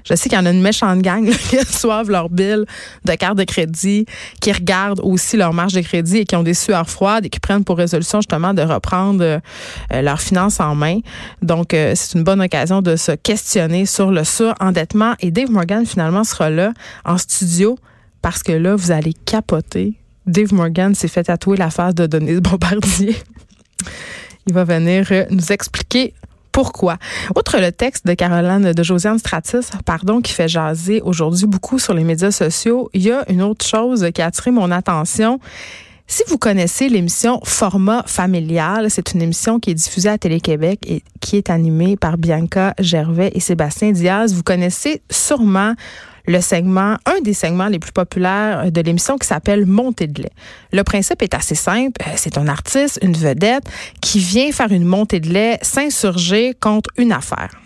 je 0.03 0.15
sais 0.15 0.30
qu'il 0.30 0.38
y 0.38 0.42
en 0.42 0.45
a 0.45 0.51
une 0.51 0.62
méchante 0.62 1.01
gang 1.01 1.30
qui 1.50 1.57
reçoivent 1.57 2.09
leur 2.09 2.30
bill 2.30 2.65
de 3.06 3.13
carte 3.13 3.38
de 3.38 3.44
crédit, 3.44 4.06
qui 4.39 4.51
regardent 4.51 5.01
aussi 5.03 5.38
leur 5.38 5.53
marge 5.53 5.74
de 5.74 5.81
crédit 5.81 6.18
et 6.18 6.25
qui 6.25 6.36
ont 6.36 6.44
des 6.44 6.53
sueurs 6.53 6.89
froides 6.89 7.25
et 7.25 7.30
qui 7.30 7.39
prennent 7.39 7.63
pour 7.63 7.77
résolution 7.77 8.19
justement 8.19 8.53
de 8.53 8.62
reprendre 8.62 9.24
euh, 9.24 9.39
leurs 10.01 10.21
finances 10.21 10.59
en 10.59 10.75
main. 10.75 11.00
Donc, 11.42 11.74
euh, 11.74 11.94
c'est 11.95 12.18
une 12.18 12.24
bonne 12.24 12.42
occasion 12.42 12.81
de 12.81 12.95
se 12.95 13.12
questionner 13.12 13.86
sur 13.86 14.12
le 14.12 14.24
surendettement. 14.24 15.13
Et 15.19 15.31
Dave 15.31 15.51
Morgan, 15.51 15.86
finalement, 15.86 16.24
sera 16.24 16.50
là 16.50 16.74
en 17.06 17.18
studio 17.18 17.77
parce 18.21 18.44
que 18.44 18.51
là, 18.51 18.75
vous 18.75 18.92
allez 18.92 19.13
capoter. 19.13 19.95
Dave 20.25 20.53
Morgan 20.53 20.94
s'est 20.94 21.07
fait 21.07 21.24
tatouer 21.24 21.57
la 21.57 21.69
face 21.69 21.95
de 21.95 22.06
Denise 22.06 22.42
Bombardier. 22.42 23.15
Il 24.48 24.53
va 24.53 24.63
venir 24.63 25.07
euh, 25.12 25.25
nous 25.30 25.51
expliquer 25.51 26.13
pourquoi. 26.51 26.98
Outre 27.36 27.59
le 27.59 27.71
texte 27.71 28.06
de 28.06 28.13
Caroline 28.13 28.74
de 28.74 28.83
Josiane 28.83 29.19
Stratis, 29.19 29.69
pardon, 29.86 30.21
qui 30.21 30.33
fait 30.33 30.48
jaser 30.48 31.01
aujourd'hui 31.01 31.45
beaucoup 31.45 31.80
sur 31.80 31.94
les 31.94 32.03
médias 32.03 32.31
sociaux, 32.31 32.89
il 32.94 33.03
y 33.03 33.12
a 33.12 33.24
une 33.30 33.42
autre 33.42 33.65
chose 33.65 34.07
qui 34.13 34.21
a 34.21 34.27
attiré 34.27 34.51
mon 34.51 34.71
attention. 34.71 35.39
Si 36.07 36.24
vous 36.27 36.38
connaissez 36.38 36.89
l'émission 36.89 37.39
Format 37.45 38.03
familial, 38.06 38.92
c'est 38.92 39.13
une 39.13 39.21
émission 39.21 39.62
qui 39.62 39.71
est 39.71 39.75
diffusée 39.75 40.09
à 40.09 40.18
Télé-Québec 40.18 40.80
et 40.86 41.03
qui 41.21 41.38
est 41.38 41.50
animée 41.50 41.95
par 41.95 42.18
Bianca 42.18 42.74
Gervais 42.80 43.31
et 43.33 43.39
Sébastien 43.39 43.94
Diaz. 43.94 44.33
Vous 44.33 44.44
connaissez 44.44 45.01
sûrement 45.09 45.74
le 46.31 46.42
segment, 46.42 46.95
un 47.06 47.22
des 47.22 47.33
segments 47.33 47.68
les 47.68 47.80
plus 47.80 47.92
populaires 47.92 48.72
de 48.72 48.81
l'émission 48.81 49.18
qui 49.18 49.28
s'appelle 49.28 49.66
Montée 49.66 50.07
de 50.07 50.24
lait. 50.24 50.31
Le 50.72 50.83
principe 50.83 51.22
est 51.22 51.33
assez 51.33 51.56
simple. 51.56 52.01
Euh, 52.07 52.12
c'est 52.16 52.38
un 52.38 52.48
artiste, 52.48 53.00
une 53.01 53.13
vedette 53.13 53.63
qui 54.01 54.19
vient 54.19 54.51
faire 54.51 54.72
une 54.72 54.86
montée 54.86 55.19
de 55.19 55.30
lait, 55.30 55.60
s'insurger 55.62 56.56
contre 56.60 56.89
une 56.98 57.12
affaire. 57.12 57.61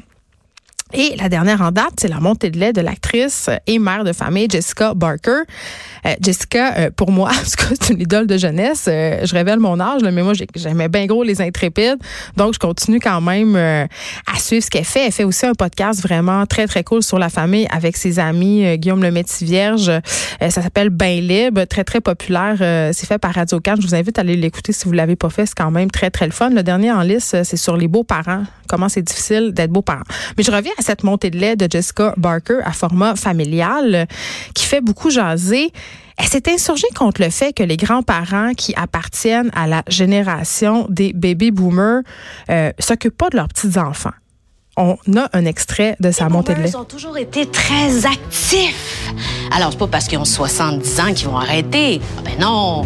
Et 0.98 1.16
la 1.18 1.28
dernière 1.28 1.62
en 1.62 1.72
date, 1.72 1.94
c'est 2.00 2.08
la 2.08 2.22
montée 2.22 2.50
de 2.50 2.58
lait 2.58 2.72
de 2.72 2.80
l'actrice 2.80 3.50
et 3.68 3.80
mère 3.80 4.06
de 4.06 4.14
famille 4.14 4.48
Jessica 4.50 4.94
Barker. 4.94 5.42
Euh, 6.06 6.14
Jessica, 6.22 6.74
euh, 6.78 6.90
pour 6.96 7.12
moi, 7.12 7.32
c'est 7.44 7.90
une 7.94 8.00
idole 8.00 8.28
de 8.28 8.38
jeunesse. 8.38 8.86
Euh, 8.88 9.26
je 9.26 9.34
révèle 9.34 9.60
mon 9.60 9.78
âge, 9.82 10.02
mais 10.04 10.24
moi, 10.24 10.32
j'aimais 10.56 10.88
bien 10.88 11.06
gros 11.06 11.24
les 11.24 11.42
intrépides. 11.42 11.98
Donc, 12.38 12.54
je 12.54 12.60
continue 12.60 13.00
quand 13.00 13.20
même 13.20 13.56
à 13.58 14.40
suivre 14.40 14.64
ce 14.64 14.70
qu'elle 14.70 14.86
fait. 14.86 15.08
Elle 15.08 15.12
fait 15.12 15.26
aussi 15.26 15.46
un 15.46 15.54
podcast 15.54 16.02
vraiment 16.02 16.46
très, 16.46 16.66
très 16.66 16.84
cool 16.84 17.04
sur 17.04 17.20
la 17.20 17.30
famille 17.30 17.68
avec 17.72 17.98
ses 17.98 18.20
amis 18.20 18.78
Guillaume 18.78 19.04
Le 19.04 19.14
Vierge. 19.42 19.92
ça 20.40 20.50
s'appelle 20.50 20.90
Bain 20.90 21.20
libre, 21.20 21.66
très, 21.66 21.84
très 21.84 22.00
populaire. 22.00 22.58
c'est 22.94 23.06
fait 23.06 23.18
par 23.18 23.34
Radio 23.34 23.60
Can. 23.60 23.76
Je 23.80 23.88
vous 23.88 23.96
invite 23.96 24.18
à 24.18 24.22
aller 24.22 24.36
l'écouter 24.36 24.72
si 24.72 24.86
vous 24.86 24.92
ne 24.92 24.98
l'avez 24.98 25.16
pas 25.16 25.30
fait. 25.30 25.46
C'est 25.46 25.56
quand 25.56 25.72
même 25.72 25.92
très, 25.92 26.10
très 26.10 26.26
le 26.26 26.32
fun. 26.32 26.50
Le 26.50 26.64
dernier 26.64 26.92
en 26.92 27.02
liste, 27.02 27.44
c'est 27.44 27.58
sur 27.58 27.76
les 27.76 27.88
beaux-parents. 27.88 28.44
Comment 28.68 28.90
c'est 28.90 29.02
difficile 29.02 29.54
d'être 29.54 29.72
beau-parent. 29.72 30.04
Mais 30.38 30.44
je 30.44 30.52
reviens 30.52 30.74
cette 30.86 31.04
montée 31.04 31.32
de 31.32 31.38
lait 31.38 31.56
de 31.56 31.68
Jessica 31.70 32.14
Barker 32.16 32.60
à 32.64 32.72
format 32.72 33.16
familial 33.16 34.08
qui 34.54 34.66
fait 34.66 34.82
beaucoup 34.82 35.10
jaser. 35.10 35.72
Elle 36.18 36.28
s'est 36.28 36.50
insurgée 36.50 36.88
contre 36.96 37.22
le 37.22 37.30
fait 37.30 37.52
que 37.54 37.64
les 37.64 37.76
grands-parents 37.76 38.54
qui 38.54 38.74
appartiennent 38.76 39.52
à 39.54 39.68
la 39.68 39.84
génération 39.88 40.86
des 40.90 41.12
baby 41.12 41.52
boomers 41.52 42.04
euh, 42.50 42.72
s'occupent 42.80 43.18
pas 43.18 43.30
de 43.30 43.38
leurs 43.38 43.50
petits-enfants. 43.50 44.14
On 44.78 44.98
a 45.18 45.30
un 45.34 45.46
extrait 45.46 45.96
de 46.00 46.12
sa 46.12 46.30
montée 46.30 46.54
de 46.54 46.62
lait. 46.62 46.70
Ils 46.70 46.78
ont 46.78 46.84
toujours 46.84 47.18
été 47.18 47.46
très 47.46 48.06
actifs. 48.06 49.10
Alors, 49.52 49.72
c'est 49.72 49.80
pas 49.80 49.88
parce 49.88 50.08
qu'ils 50.08 50.20
ont 50.20 50.26
70 50.26 51.00
ans 51.00 51.14
qu'ils 51.14 51.28
vont 51.28 51.38
arrêter. 51.38 52.02
Ah 52.18 52.22
ben 52.24 52.40
non. 52.40 52.86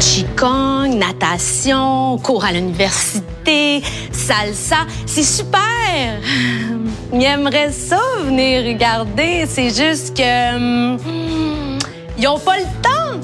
Qigong, 0.00 0.98
natation, 0.98 2.16
cours 2.18 2.46
à 2.46 2.52
l'université, 2.52 3.82
salsa, 4.10 4.86
c'est 5.04 5.22
super. 5.22 5.60
Ils 7.12 7.22
aimeraient 7.22 7.70
ça 7.70 8.00
venir 8.24 8.64
regarder. 8.64 9.44
C'est 9.46 9.68
juste 9.68 10.16
que. 10.16 10.56
Hum, 10.56 11.78
ils 12.16 12.28
ont 12.28 12.38
pas 12.38 12.58
le 12.58 12.64
temps. 12.82 13.20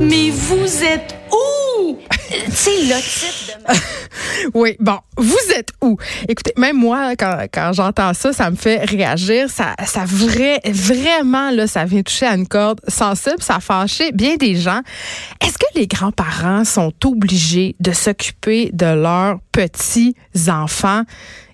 Mais 0.00 0.30
vous 0.30 0.84
êtes 0.84 1.16
où? 1.32 1.98
tu 2.30 2.50
sais, 2.52 2.82
le 2.82 3.00
titre 3.00 3.58
de 3.68 3.74
Oui, 4.54 4.76
bon, 4.78 4.98
vous 5.16 5.52
êtes 5.54 5.70
où? 5.82 5.96
Écoutez, 6.28 6.52
même 6.56 6.76
moi, 6.76 7.16
quand, 7.16 7.46
quand 7.52 7.72
j'entends 7.72 8.14
ça, 8.14 8.32
ça 8.32 8.50
me 8.50 8.56
fait 8.56 8.84
réagir. 8.84 9.48
Ça, 9.48 9.74
ça 9.84 10.04
vrai, 10.04 10.60
vraiment, 10.64 11.50
là, 11.50 11.66
ça 11.66 11.84
vient 11.84 12.02
toucher 12.02 12.26
à 12.26 12.34
une 12.34 12.46
corde 12.46 12.80
sensible, 12.88 13.40
ça 13.40 13.56
a 13.56 13.60
fâché 13.60 14.12
bien 14.12 14.36
des 14.36 14.56
gens. 14.56 14.80
Est-ce 15.40 15.58
que 15.58 15.66
les 15.74 15.86
grands-parents 15.86 16.64
sont 16.64 16.92
obligés 17.04 17.76
de 17.80 17.92
s'occuper 17.92 18.70
de 18.72 18.86
leurs 18.86 19.38
petits-enfants? 19.52 21.02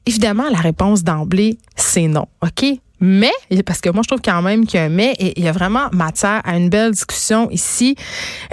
Évidemment, 0.07 0.49
la 0.51 0.59
réponse 0.59 1.03
d'emblée, 1.03 1.59
c'est 1.75 2.07
non, 2.07 2.27
OK? 2.43 2.79
Mais, 3.01 3.33
parce 3.65 3.81
que 3.81 3.91
moi, 3.91 4.03
je 4.03 4.09
trouve 4.09 4.23
quand 4.23 4.41
même 4.41 4.67
qu'il 4.67 4.81
y 4.81 4.83
a 4.83 4.87
un 4.87 4.89
mais, 4.89 5.13
et 5.19 5.39
il 5.39 5.45
y 5.45 5.49
a 5.49 5.53
vraiment 5.53 5.89
matière 5.93 6.41
à 6.45 6.57
une 6.57 6.71
belle 6.71 6.93
discussion 6.93 7.51
ici. 7.51 7.95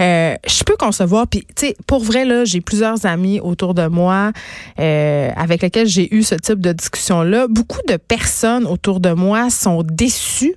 Euh, 0.00 0.34
je 0.46 0.64
peux 0.64 0.76
concevoir, 0.76 1.26
puis, 1.26 1.46
tu 1.56 1.66
sais, 1.68 1.76
pour 1.86 2.04
vrai, 2.04 2.24
là, 2.24 2.44
j'ai 2.44 2.60
plusieurs 2.60 3.06
amis 3.06 3.40
autour 3.40 3.74
de 3.74 3.86
moi 3.86 4.32
euh, 4.78 5.30
avec 5.36 5.62
lesquels 5.62 5.86
j'ai 5.86 6.14
eu 6.14 6.22
ce 6.22 6.34
type 6.34 6.60
de 6.60 6.72
discussion-là. 6.72 7.46
Beaucoup 7.48 7.80
de 7.88 7.96
personnes 7.96 8.66
autour 8.66 9.00
de 9.00 9.12
moi 9.12 9.48
sont 9.50 9.82
déçues 9.82 10.56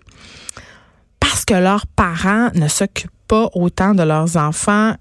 parce 1.19 1.45
que 1.45 1.53
leurs 1.53 1.87
parents 1.87 2.49
ne 2.55 2.67
s'occupent 2.67 3.11
pas 3.27 3.49
autant 3.53 3.93
de 3.93 4.03
leurs 4.03 4.37
enfants 4.37 4.95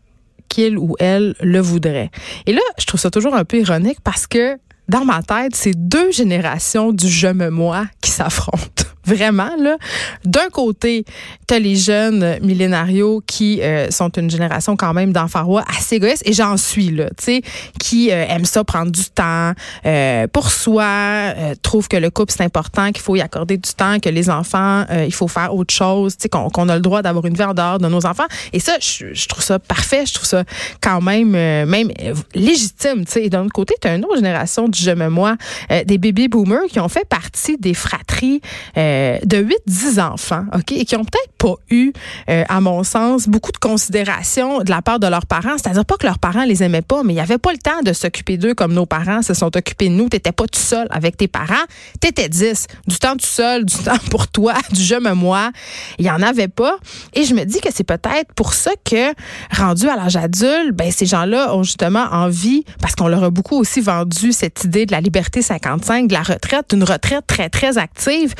qu'ils 0.48 0.78
ou 0.78 0.94
elles 0.98 1.34
le 1.40 1.60
voudraient. 1.60 2.10
Et 2.46 2.52
là, 2.52 2.60
je 2.78 2.86
trouve 2.86 3.00
ça 3.00 3.10
toujours 3.10 3.34
un 3.34 3.44
peu 3.44 3.58
ironique 3.58 3.98
parce 4.02 4.26
que 4.26 4.58
dans 4.88 5.04
ma 5.04 5.22
tête, 5.22 5.56
c'est 5.56 5.74
deux 5.74 6.12
générations 6.12 6.92
du 6.92 7.08
je 7.08 7.28
me 7.28 7.50
moi 7.50 7.86
qui 8.00 8.10
s'affrontent. 8.10 8.85
Vraiment, 9.06 9.50
là. 9.58 9.76
D'un 10.24 10.48
côté, 10.50 11.04
tu 11.46 11.54
as 11.54 11.58
les 11.60 11.76
jeunes 11.76 12.38
millénarios 12.42 13.22
qui 13.26 13.62
euh, 13.62 13.90
sont 13.90 14.10
une 14.10 14.28
génération 14.28 14.76
quand 14.76 14.92
même 14.92 15.12
d'enfants 15.12 15.46
assez 15.56 15.96
égoïstes, 15.96 16.22
et 16.26 16.32
j'en 16.32 16.56
suis, 16.56 16.90
là, 16.90 17.06
tu 17.16 17.24
sais, 17.24 17.42
qui 17.78 18.10
euh, 18.10 18.24
aiment 18.28 18.44
ça 18.44 18.64
prendre 18.64 18.90
du 18.90 19.04
temps 19.04 19.52
euh, 19.84 20.26
pour 20.32 20.50
soi, 20.50 20.84
euh, 20.84 21.54
trouvent 21.62 21.88
que 21.88 21.96
le 21.96 22.10
couple, 22.10 22.32
c'est 22.36 22.42
important, 22.42 22.90
qu'il 22.90 23.02
faut 23.02 23.14
y 23.16 23.20
accorder 23.20 23.56
du 23.56 23.72
temps, 23.72 24.00
que 24.00 24.08
les 24.08 24.28
enfants, 24.28 24.84
il 24.90 25.12
faut 25.12 25.28
faire 25.28 25.54
autre 25.54 25.72
chose, 25.72 26.16
tu 26.16 26.22
sais, 26.22 26.28
qu'on 26.28 26.68
a 26.68 26.74
le 26.74 26.80
droit 26.80 27.02
d'avoir 27.02 27.24
une 27.26 27.34
vie 27.34 27.44
en 27.44 27.54
dehors 27.54 27.78
de 27.78 27.86
nos 27.86 28.04
enfants. 28.06 28.26
Et 28.52 28.60
ça, 28.60 28.72
je, 28.80 29.28
trouve 29.28 29.42
ça 29.42 29.58
parfait, 29.58 30.04
je 30.06 30.14
trouve 30.14 30.26
ça 30.26 30.44
quand 30.80 31.00
même, 31.00 31.30
même 31.30 31.90
légitime, 32.34 33.04
tu 33.04 33.12
sais. 33.12 33.24
Et 33.24 33.30
d'un 33.30 33.44
autre 33.44 33.52
côté, 33.52 33.74
tu 33.80 33.88
as 33.88 33.94
une 33.94 34.04
autre 34.04 34.16
génération 34.16 34.68
du 34.68 34.80
je 34.82 34.90
me 34.90 35.08
moi, 35.08 35.36
des 35.84 35.98
baby 35.98 36.28
boomers 36.28 36.66
qui 36.68 36.80
ont 36.80 36.88
fait 36.88 37.06
partie 37.08 37.56
des 37.58 37.74
fratries 37.74 38.40
euh, 38.76 38.95
de 39.24 39.42
8-10 39.68 40.00
enfants, 40.00 40.44
OK, 40.54 40.72
et 40.72 40.84
qui 40.84 40.96
ont 40.96 41.04
peut-être 41.04 41.32
pas 41.38 41.54
eu, 41.70 41.92
euh, 42.30 42.44
à 42.48 42.60
mon 42.60 42.82
sens, 42.84 43.28
beaucoup 43.28 43.52
de 43.52 43.58
considération 43.58 44.60
de 44.62 44.70
la 44.70 44.82
part 44.82 44.98
de 44.98 45.06
leurs 45.06 45.26
parents. 45.26 45.56
C'est-à-dire 45.56 45.84
pas 45.84 45.96
que 45.96 46.06
leurs 46.06 46.18
parents 46.18 46.44
les 46.44 46.62
aimaient 46.62 46.82
pas, 46.82 47.02
mais 47.02 47.12
il 47.12 47.16
y 47.16 47.20
avait 47.20 47.38
pas 47.38 47.52
le 47.52 47.58
temps 47.58 47.82
de 47.84 47.92
s'occuper 47.92 48.36
d'eux 48.36 48.54
comme 48.54 48.72
nos 48.72 48.86
parents 48.86 49.22
se 49.22 49.34
sont 49.34 49.56
occupés 49.56 49.88
de 49.88 49.94
nous. 49.94 50.08
T'étais 50.08 50.32
pas 50.32 50.46
tout 50.46 50.60
seul 50.60 50.86
avec 50.90 51.16
tes 51.16 51.28
parents. 51.28 51.54
T'étais 52.00 52.28
10. 52.28 52.66
Du 52.86 52.98
temps 52.98 53.16
tout 53.16 53.26
seul, 53.26 53.64
du 53.64 53.76
temps 53.84 53.98
pour 54.10 54.28
toi, 54.28 54.54
du 54.72 54.82
je 54.86 54.94
me 54.94 55.14
moi. 55.14 55.50
Il 55.98 56.06
y 56.06 56.10
en 56.10 56.22
avait 56.22 56.48
pas. 56.48 56.76
Et 57.14 57.24
je 57.24 57.34
me 57.34 57.44
dis 57.44 57.60
que 57.60 57.68
c'est 57.74 57.84
peut-être 57.84 58.32
pour 58.34 58.54
ça 58.54 58.70
que, 58.84 59.12
rendu 59.54 59.88
à 59.88 59.96
l'âge 59.96 60.16
adulte, 60.16 60.72
ben, 60.72 60.90
ces 60.90 61.06
gens-là 61.06 61.54
ont 61.54 61.62
justement 61.62 62.06
envie, 62.12 62.64
parce 62.80 62.94
qu'on 62.94 63.08
leur 63.08 63.24
a 63.24 63.30
beaucoup 63.30 63.56
aussi 63.56 63.80
vendu 63.80 64.32
cette 64.32 64.64
idée 64.64 64.86
de 64.86 64.92
la 64.92 65.00
liberté 65.00 65.42
55, 65.42 66.08
de 66.08 66.12
la 66.12 66.22
retraite, 66.22 66.70
d'une 66.70 66.84
retraite 66.84 67.26
très, 67.26 67.48
très 67.48 67.78
active 67.78 68.34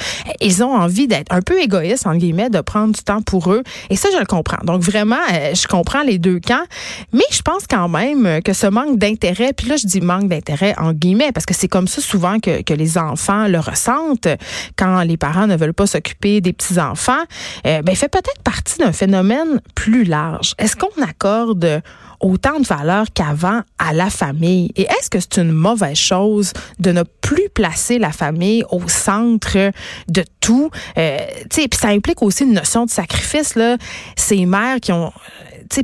ils 0.47 0.63
ont 0.63 0.75
envie 0.75 1.09
d'être 1.09 1.33
un 1.33 1.43
peu 1.43 1.61
égoïstes, 1.61 2.07
en 2.07 2.15
guillemets, 2.15 2.51
de 2.51 2.61
prendre 2.61 2.95
du 2.95 3.03
temps 3.03 3.21
pour 3.21 3.53
eux. 3.53 3.63
Et 3.91 3.97
ça, 3.97 4.09
je 4.13 4.19
le 4.19 4.27
comprends. 4.27 4.65
Donc, 4.65 4.81
vraiment, 4.81 5.17
euh, 5.33 5.55
je 5.55 5.67
comprends 5.67 6.03
les 6.03 6.19
deux 6.19 6.39
camps. 6.39 6.65
Mais 7.13 7.25
je 7.33 7.43
pense 7.43 7.67
quand 7.69 7.89
même 7.89 8.41
que 8.43 8.53
ce 8.53 8.67
manque 8.67 8.99
d'intérêt, 8.99 9.53
puis 9.53 9.67
là, 9.69 9.77
je 9.77 9.87
dis 9.87 10.01
manque 10.01 10.29
d'intérêt 10.29 10.75
en 10.79 10.93
guillemets, 10.93 11.33
parce 11.33 11.47
que 11.47 11.55
c'est 11.55 11.69
comme 11.69 11.89
ça 11.89 12.01
souvent 12.01 12.39
que, 12.39 12.63
que 12.63 12.75
les 12.75 12.97
enfants 12.97 13.49
le 13.49 13.59
ressentent 13.59 14.29
quand 14.77 15.03
les 15.03 15.17
parents 15.17 15.47
ne 15.47 15.57
veulent 15.57 15.75
pas 15.75 15.87
s'occuper 15.87 16.41
des 16.41 16.53
petits-enfants, 16.53 17.25
euh, 17.67 17.83
ben, 17.83 17.97
fait 17.97 18.09
peut-être 18.09 18.43
partie 18.45 18.79
d'un 18.79 18.93
phénomène 18.93 19.61
plus 19.75 20.05
large. 20.05 20.55
Est-ce 20.59 20.77
qu'on 20.77 21.03
accorde 21.03 21.83
autant 22.21 22.59
de 22.61 22.67
valeur 22.67 23.07
qu'avant 23.13 23.63
à 23.79 23.93
la 23.93 24.11
famille. 24.11 24.73
Et 24.77 24.83
est-ce 24.83 25.11
que 25.11 25.21
c'est 25.21 25.39
une 25.39 25.53
mauvaise 25.53 25.97
chose 25.97 26.53
de 26.79 26.93
ne 26.93 27.03
plus 27.03 27.49
placer 27.55 27.99
la 27.99 28.13
famille 28.13 28.65
au 28.71 28.89
centre 28.89 29.73
de 30.09 30.25
tout? 30.41 30.71
Euh, 30.99 31.19
puis 31.51 31.69
ça 31.73 31.89
implique 31.89 32.23
aussi 32.23 32.45
une 32.45 32.55
notion 32.55 32.85
de 32.85 32.91
sacrifice. 32.91 33.55
Là. 33.55 33.77
Ces 34.17 34.47
mères 34.47 34.81
qui 34.81 34.93
ont 34.93 35.13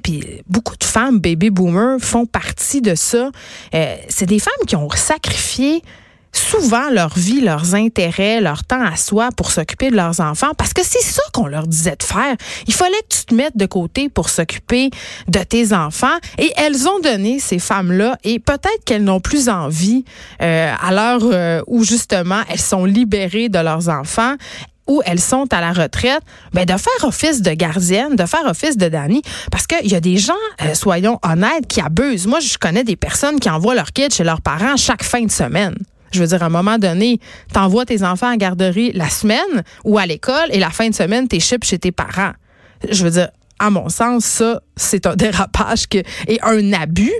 puis 0.02 0.42
beaucoup 0.48 0.76
de 0.76 0.84
femmes 0.84 1.18
baby 1.18 1.50
boomers 1.50 1.98
font 2.00 2.26
partie 2.26 2.80
de 2.80 2.94
ça. 2.94 3.30
Euh, 3.74 3.96
c'est 4.08 4.26
des 4.26 4.38
femmes 4.38 4.52
qui 4.66 4.76
ont 4.76 4.88
sacrifié 4.90 5.82
souvent 6.32 6.90
leur 6.90 7.14
vie, 7.14 7.40
leurs 7.40 7.74
intérêts, 7.74 8.40
leur 8.40 8.64
temps 8.64 8.84
à 8.84 8.96
soi 8.96 9.28
pour 9.36 9.50
s'occuper 9.50 9.90
de 9.90 9.96
leurs 9.96 10.20
enfants 10.20 10.52
parce 10.56 10.72
que 10.72 10.82
c'est 10.84 11.02
ça 11.02 11.22
qu'on 11.32 11.46
leur 11.46 11.66
disait 11.66 11.96
de 11.96 12.02
faire. 12.02 12.36
Il 12.66 12.74
fallait 12.74 13.00
que 13.08 13.16
tu 13.16 13.24
te 13.26 13.34
mettes 13.34 13.56
de 13.56 13.66
côté 13.66 14.08
pour 14.08 14.28
s'occuper 14.28 14.90
de 15.28 15.38
tes 15.40 15.72
enfants 15.72 16.16
et 16.38 16.52
elles 16.56 16.88
ont 16.88 17.00
donné 17.00 17.38
ces 17.38 17.58
femmes-là 17.58 18.16
et 18.24 18.38
peut-être 18.38 18.84
qu'elles 18.84 19.04
n'ont 19.04 19.20
plus 19.20 19.48
envie 19.48 20.04
euh, 20.40 20.72
à 20.80 20.92
l'heure 20.92 21.20
euh, 21.24 21.62
où 21.66 21.84
justement 21.84 22.40
elles 22.48 22.60
sont 22.60 22.84
libérées 22.84 23.48
de 23.48 23.58
leurs 23.58 23.88
enfants 23.88 24.36
où 24.88 25.00
elles 25.04 25.20
sont 25.20 25.46
à 25.52 25.60
la 25.60 25.72
retraite, 25.72 26.22
ben 26.52 26.64
de 26.64 26.72
faire 26.72 27.04
office 27.04 27.40
de 27.40 27.52
gardienne, 27.52 28.16
de 28.16 28.26
faire 28.26 28.44
office 28.46 28.76
de 28.76 28.88
Dani, 28.88 29.22
parce 29.50 29.66
qu'il 29.66 29.90
y 29.90 29.94
a 29.94 30.00
des 30.00 30.16
gens, 30.16 30.34
euh, 30.60 30.74
soyons 30.74 31.20
honnêtes, 31.22 31.68
qui 31.68 31.80
abusent. 31.80 32.26
Moi, 32.26 32.40
je 32.40 32.58
connais 32.58 32.82
des 32.82 32.96
personnes 32.96 33.38
qui 33.38 33.48
envoient 33.48 33.76
leurs 33.76 33.92
kids 33.92 34.10
chez 34.10 34.24
leurs 34.24 34.40
parents 34.40 34.76
chaque 34.76 35.04
fin 35.04 35.22
de 35.22 35.30
semaine. 35.30 35.76
Je 36.12 36.20
veux 36.20 36.26
dire, 36.26 36.42
à 36.42 36.46
un 36.46 36.50
moment 36.50 36.78
donné, 36.78 37.20
t'envoies 37.52 37.86
tes 37.86 38.04
enfants 38.04 38.28
à 38.28 38.36
garderie 38.36 38.92
la 38.92 39.08
semaine 39.08 39.64
ou 39.84 39.98
à 39.98 40.06
l'école 40.06 40.48
et 40.50 40.58
la 40.58 40.70
fin 40.70 40.88
de 40.88 40.94
semaine, 40.94 41.28
t'es 41.28 41.40
chez 41.40 41.58
tes 41.58 41.92
parents. 41.92 42.32
Je 42.88 43.04
veux 43.04 43.10
dire, 43.10 43.28
à 43.58 43.70
mon 43.70 43.88
sens, 43.88 44.24
ça, 44.24 44.60
c'est 44.76 45.06
un 45.06 45.16
dérapage 45.16 45.86
que, 45.88 45.98
et 46.28 46.40
un 46.42 46.72
abus. 46.72 47.12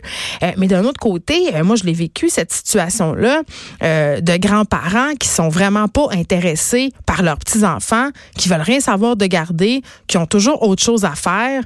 Euh, 0.43 0.53
mais 0.57 0.69
d'un 0.69 0.85
autre 0.85 1.01
côté, 1.01 1.55
euh, 1.55 1.65
moi, 1.65 1.77
je 1.77 1.85
l'ai 1.85 1.93
vécu, 1.93 2.29
cette 2.29 2.53
situation-là, 2.53 3.43
euh, 3.83 4.21
de 4.21 4.37
grands-parents 4.37 5.15
qui 5.19 5.29
sont 5.29 5.49
vraiment 5.49 5.89
pas 5.89 6.07
intéressés 6.13 6.91
par 7.07 7.23
leurs 7.23 7.39
petits-enfants, 7.39 8.09
qui 8.37 8.49
veulent 8.49 8.61
rien 8.61 8.81
savoir 8.81 9.17
de 9.17 9.27
garder, 9.27 9.83
qui 10.07 10.17
ont 10.17 10.27
toujours 10.27 10.63
autre 10.63 10.83
chose 10.83 11.05
à 11.05 11.15
faire, 11.15 11.63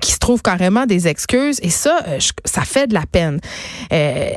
qui 0.00 0.12
se 0.12 0.18
trouvent 0.18 0.42
carrément 0.42 0.86
des 0.86 1.08
excuses. 1.08 1.58
Et 1.62 1.70
ça, 1.70 1.98
ça 2.44 2.62
fait 2.62 2.86
de 2.86 2.94
la 2.94 3.04
peine. 3.06 3.40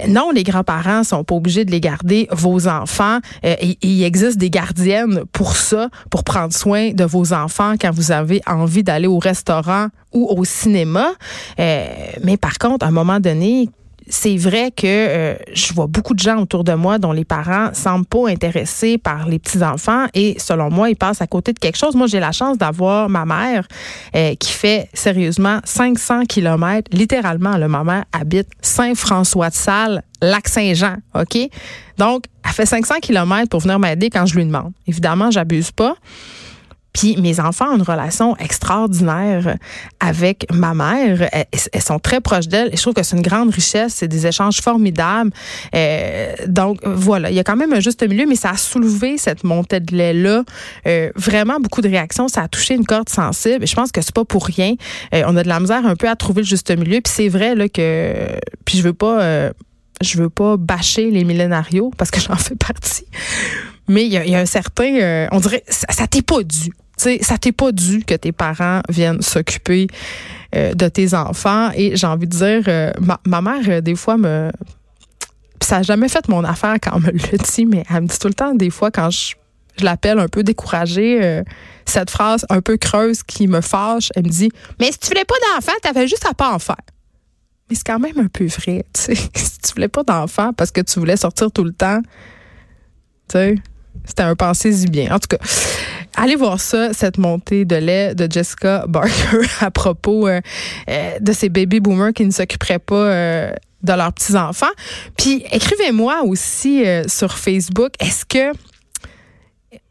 non, 0.07 0.31
les 0.31 0.43
grands-parents 0.43 1.03
sont 1.03 1.23
pas 1.23 1.35
obligés 1.35 1.65
de 1.65 1.71
les 1.71 1.79
garder, 1.79 2.27
vos 2.31 2.67
enfants. 2.67 3.19
il 3.43 4.03
existe 4.03 4.37
des 4.37 4.49
gardiennes 4.49 5.23
pour 5.31 5.55
ça, 5.55 5.89
pour 6.09 6.23
prendre 6.23 6.53
soin 6.53 6.91
de 6.91 7.03
vos 7.03 7.33
enfants 7.33 7.75
quand 7.79 7.91
vous 7.91 8.11
avez 8.11 8.41
envie 8.47 8.83
d'aller 8.83 9.07
au 9.07 9.19
restaurant 9.19 9.87
ou 10.13 10.27
au 10.27 10.45
cinéma. 10.45 11.11
Euh, 11.59 11.85
mais 12.23 12.37
par 12.37 12.57
contre, 12.57 12.85
à 12.85 12.89
un 12.89 12.91
moment 12.91 13.19
donné, 13.19 13.69
c'est 14.09 14.37
vrai 14.37 14.71
que 14.71 14.85
euh, 14.85 15.35
je 15.53 15.71
vois 15.73 15.87
beaucoup 15.87 16.13
de 16.13 16.19
gens 16.19 16.37
autour 16.37 16.63
de 16.63 16.73
moi 16.73 16.97
dont 16.97 17.11
les 17.11 17.25
parents 17.25 17.69
semblent 17.73 18.05
pas 18.07 18.27
intéressés 18.27 18.97
par 18.97 19.27
les 19.27 19.37
petits 19.37 19.63
enfants 19.63 20.07
et 20.15 20.35
selon 20.39 20.71
moi 20.71 20.89
ils 20.89 20.95
passent 20.95 21.21
à 21.21 21.27
côté 21.27 21.53
de 21.53 21.59
quelque 21.59 21.77
chose. 21.77 21.95
Moi 21.95 22.07
j'ai 22.07 22.19
la 22.19 22.31
chance 22.31 22.57
d'avoir 22.57 23.07
ma 23.07 23.25
mère 23.25 23.67
euh, 24.15 24.33
qui 24.35 24.51
fait 24.51 24.89
sérieusement 24.93 25.59
500 25.63 26.25
kilomètres 26.25 26.89
littéralement. 26.91 27.57
Le 27.57 27.67
ma 27.67 27.83
mère 27.83 28.05
habite 28.11 28.47
Saint-François-de-Salle, 28.61 30.01
Lac-Saint-Jean, 30.21 30.95
ok? 31.13 31.37
Donc 31.97 32.23
elle 32.43 32.51
fait 32.51 32.65
500 32.65 32.95
kilomètres 33.01 33.49
pour 33.49 33.59
venir 33.59 33.77
m'aider 33.77 34.09
quand 34.09 34.25
je 34.25 34.35
lui 34.35 34.45
demande. 34.45 34.71
Évidemment 34.87 35.29
j'abuse 35.29 35.71
pas. 35.71 35.95
Puis 36.93 37.17
mes 37.17 37.39
enfants 37.39 37.71
ont 37.71 37.77
une 37.77 37.83
relation 37.83 38.35
extraordinaire 38.37 39.57
avec 39.99 40.45
ma 40.51 40.73
mère. 40.73 41.29
Elles, 41.31 41.81
sont 41.81 41.99
très 41.99 42.19
proches 42.19 42.47
d'elle. 42.47 42.71
Je 42.75 42.81
trouve 42.81 42.93
que 42.93 43.03
c'est 43.03 43.15
une 43.15 43.21
grande 43.21 43.51
richesse. 43.51 43.95
C'est 43.95 44.07
des 44.07 44.25
échanges 44.25 44.61
formidables. 44.61 45.31
Euh, 45.75 46.33
donc 46.47 46.79
voilà, 46.85 47.29
il 47.29 47.35
y 47.35 47.39
a 47.39 47.43
quand 47.43 47.55
même 47.55 47.73
un 47.73 47.79
juste 47.79 48.07
milieu, 48.07 48.25
mais 48.25 48.35
ça 48.35 48.51
a 48.51 48.57
soulevé 48.57 49.17
cette 49.17 49.43
montée 49.43 49.79
de 49.79 49.95
lait-là. 49.95 50.43
Euh, 50.87 51.11
vraiment 51.15 51.59
beaucoup 51.59 51.81
de 51.81 51.89
réactions. 51.89 52.27
Ça 52.27 52.43
a 52.43 52.47
touché 52.47 52.73
une 52.73 52.85
corde 52.85 53.09
sensible. 53.09 53.63
Et 53.63 53.67
je 53.67 53.75
pense 53.75 53.91
que 53.91 54.01
c'est 54.01 54.15
pas 54.15 54.25
pour 54.25 54.45
rien. 54.45 54.73
Euh, 55.13 55.23
on 55.27 55.37
a 55.37 55.43
de 55.43 55.49
la 55.49 55.59
misère 55.59 55.85
un 55.85 55.95
peu 55.95 56.09
à 56.09 56.15
trouver 56.15 56.41
le 56.41 56.47
juste 56.47 56.75
milieu. 56.75 57.01
Puis 57.01 57.13
c'est 57.13 57.29
vrai 57.29 57.55
là 57.55 57.69
que. 57.69 58.15
Puis 58.65 58.77
je 58.77 58.83
veux 58.83 58.93
pas. 58.93 59.51
Je 60.01 60.17
veux 60.17 60.29
pas 60.29 60.55
bâcher 60.55 61.11
les 61.11 61.25
millénarios 61.25 61.91
parce 61.97 62.09
que 62.09 62.19
j'en 62.21 62.35
fais 62.35 62.55
partie. 62.55 63.05
Mais 63.89 64.05
il 64.05 64.13
y, 64.13 64.35
a 64.35 64.39
un 64.39 64.45
certain, 64.45 64.95
euh, 65.01 65.27
on 65.31 65.39
dirait, 65.39 65.63
ça, 65.67 66.05
t'est 66.05 66.21
pas 66.21 66.43
dû. 66.43 66.71
ça 66.95 67.37
t'est 67.39 67.51
pas 67.51 67.71
dû 67.71 68.03
que 68.05 68.13
tes 68.13 68.31
parents 68.31 68.81
viennent 68.87 69.23
s'occuper 69.23 69.87
euh, 70.55 70.75
de 70.75 70.87
tes 70.87 71.15
enfants. 71.15 71.71
Et 71.73 71.97
j'ai 71.97 72.05
envie 72.05 72.27
de 72.27 72.37
dire, 72.37 72.63
euh, 72.67 72.91
ma, 73.25 73.41
mère, 73.41 73.81
des 73.81 73.95
fois, 73.95 74.15
me. 74.17 74.51
Ça 75.61 75.77
n'a 75.77 75.83
jamais 75.83 76.07
fait 76.07 76.27
mon 76.29 76.43
affaire 76.43 76.75
quand 76.81 76.91
on 76.93 76.99
me 76.99 77.11
le 77.11 77.37
dit, 77.37 77.65
mais 77.65 77.83
elle 77.89 78.03
me 78.03 78.07
dit 78.07 78.19
tout 78.19 78.27
le 78.27 78.35
temps, 78.35 78.53
des 78.53 78.69
fois, 78.69 78.91
quand 78.91 79.09
je, 79.09 79.33
je 79.77 79.83
l'appelle 79.83 80.19
un 80.19 80.27
peu 80.27 80.43
découragée, 80.43 81.41
cette 81.85 82.11
phrase 82.11 82.45
un 82.49 82.61
peu 82.61 82.77
creuse 82.77 83.23
qui 83.23 83.47
me 83.47 83.59
fâche, 83.59 84.11
elle 84.15 84.23
me 84.23 84.29
dit 84.29 84.51
Mais 84.79 84.91
si 84.91 84.99
tu 84.99 85.07
voulais 85.07 85.25
pas 85.25 85.35
d'enfants, 85.55 85.77
t'avais 85.81 86.07
juste 86.07 86.27
à 86.29 86.35
pas 86.35 86.53
en 86.53 86.59
faire. 86.59 86.77
Mais 87.69 87.75
c'est 87.75 87.85
quand 87.85 87.99
même 87.99 88.19
un 88.19 88.27
peu 88.27 88.45
vrai, 88.45 88.85
tu 88.93 89.01
sais. 89.01 89.15
si 89.35 89.59
tu 89.59 89.73
voulais 89.73 89.87
pas 89.87 90.03
d'enfants 90.03 90.53
parce 90.53 90.69
que 90.69 90.81
tu 90.81 90.99
voulais 90.99 91.17
sortir 91.17 91.51
tout 91.51 91.63
le 91.63 91.73
temps, 91.73 92.01
tu 93.27 93.33
sais 93.33 93.55
c'était 94.05 94.23
un 94.23 94.35
pensée 94.35 94.71
bien. 94.87 95.13
En 95.13 95.19
tout 95.19 95.27
cas, 95.29 95.37
allez 96.15 96.35
voir 96.35 96.59
ça, 96.59 96.93
cette 96.93 97.17
montée 97.17 97.65
de 97.65 97.75
lait 97.75 98.15
de 98.15 98.29
Jessica 98.29 98.85
Barker 98.87 99.41
à 99.61 99.71
propos 99.71 100.27
euh, 100.27 100.41
euh, 100.89 101.19
de 101.19 101.31
ces 101.31 101.49
baby 101.49 101.79
boomers 101.79 102.13
qui 102.13 102.25
ne 102.25 102.31
s'occuperaient 102.31 102.79
pas 102.79 102.95
euh, 102.95 103.51
de 103.83 103.93
leurs 103.93 104.13
petits-enfants. 104.13 104.71
Puis 105.17 105.45
écrivez-moi 105.51 106.23
aussi 106.23 106.83
sur 107.07 107.37
Facebook, 107.37 107.91
est-ce 107.99 108.25
que 108.25 108.57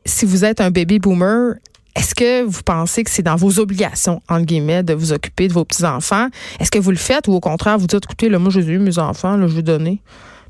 si 0.05 0.27
vous 0.27 0.45
êtes 0.45 0.61
un 0.61 0.71
baby 0.71 0.99
boomer, 0.99 1.55
est-ce 1.95 2.15
que 2.15 2.43
vous 2.43 2.63
pensez 2.63 3.05
que 3.05 3.11
c'est 3.11 3.23
dans 3.23 3.37
vos 3.37 3.59
obligations, 3.59 4.21
entre 4.29 4.45
guillemets, 4.45 4.83
de 4.83 4.95
vous 4.95 5.13
occuper 5.13 5.49
de 5.49 5.53
vos 5.53 5.65
petits-enfants? 5.65 6.29
Est-ce 6.61 6.71
que 6.71 6.79
vous 6.79 6.91
le 6.91 6.99
faites 6.99 7.29
ou 7.29 7.33
au 7.33 7.41
contraire, 7.41 7.79
vous 7.79 7.87
dites, 7.87 8.05
écoutez, 8.05 8.29
là, 8.29 8.39
moi, 8.39 8.51
j'ai 8.51 8.61
eu 8.61 8.79
mes 8.79 8.99
enfants, 8.99 9.37
là, 9.37 9.49
je 9.49 9.55
vais 9.55 9.63
donner. 9.63 10.03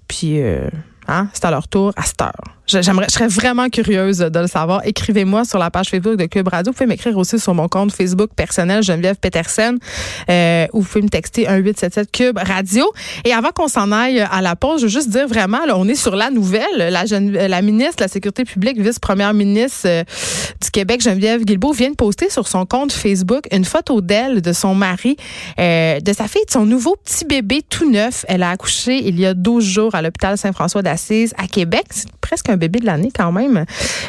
Puis, 0.09 0.41
hein, 1.07 1.29
c'est 1.33 1.45
à 1.45 1.51
leur 1.51 1.69
tour 1.69 1.93
à 1.97 2.03
cette 2.03 2.21
heure. 2.21 2.58
J'aimerais, 2.69 3.07
je 3.09 3.15
serais 3.15 3.29
vraiment 3.29 3.69
curieuse 3.71 4.19
de 4.19 4.39
le 4.39 4.47
savoir. 4.47 4.83
Écrivez-moi 4.85 5.47
sur 5.47 5.59
la 5.59 5.71
page 5.71 5.89
Facebook 5.89 6.17
de 6.17 6.27
Cube 6.27 6.49
Radio. 6.49 6.71
Vous 6.71 6.77
pouvez 6.77 6.87
m'écrire 6.87 7.17
aussi 7.17 7.39
sur 7.39 7.55
mon 7.55 7.67
compte 7.67 7.93
Facebook 7.93 8.31
personnel 8.37 8.83
Geneviève 8.83 9.17
Petersen 9.17 9.79
euh, 10.29 10.67
ou 10.75 10.83
vous 10.83 10.87
pouvez 10.87 11.03
me 11.03 11.09
texter 11.09 11.49
un 11.49 11.57
877 11.57 12.13
Cube 12.13 12.39
Radio. 12.39 12.85
Et 13.25 13.33
avant 13.33 13.51
qu'on 13.55 13.69
s'en 13.69 13.91
aille 13.91 14.21
à 14.21 14.43
la 14.43 14.55
pause, 14.55 14.83
je 14.83 14.87
veux 14.87 14.93
juste 14.93 15.09
dire 15.09 15.27
vraiment, 15.27 15.65
là, 15.65 15.79
on 15.79 15.89
est 15.89 15.95
sur 15.95 16.15
la 16.15 16.31
nouvelle. 16.31 16.67
La, 16.77 17.07
jeune, 17.07 17.33
la 17.33 17.63
ministre 17.63 17.97
de 17.97 18.05
la 18.05 18.09
Sécurité 18.09 18.45
publique, 18.45 18.79
vice-première 18.79 19.33
ministre 19.33 19.87
euh, 19.87 20.05
du 20.63 20.71
Québec, 20.71 21.01
Geneviève 21.01 21.45
Guilbeault, 21.45 21.73
vient 21.73 21.91
de 21.91 21.97
poster 21.97 22.29
sur 22.29 22.47
son 22.49 22.67
compte 22.67 22.93
Facebook 22.93 23.47
une 23.51 23.65
photo 23.65 24.03
d'elle, 24.03 24.43
de 24.43 24.53
son 24.53 24.75
mari, 24.75 25.17
euh, 25.59 26.01
de 26.01 26.13
sa 26.13 26.29
fille, 26.29 26.45
de 26.47 26.53
son 26.53 26.67
nouveau 26.67 26.97
petit 27.03 27.25
bébé 27.25 27.63
tout 27.69 27.91
neuf. 27.91 28.27
Elle 28.29 28.43
a 28.43 28.51
accouché 28.51 28.99
il 29.09 29.19
y 29.19 29.25
a 29.25 29.33
12 29.33 29.65
jours 29.65 29.95
à 29.95 30.03
l'hôpital 30.03 30.37
Saint-François 30.37 30.83
d'Assise 30.83 31.33
à 31.39 31.47
Québec. 31.47 31.87
Presque 32.29 32.51
un 32.51 32.59
bébé 32.59 32.81
de 32.81 32.87
l'année 32.87 33.11
quand 33.17 33.33
même. 33.33 33.65